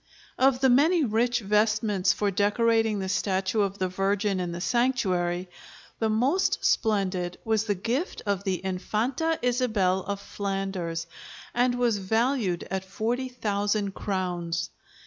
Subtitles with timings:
[0.39, 5.47] Of the many rich vestments for decorating the statue of the Virgin in the sanctuary,
[5.99, 11.05] the most splendid was the gift of the Infanta Isabel of Flanders,
[11.53, 14.71] and was valued at 40,000 crowns.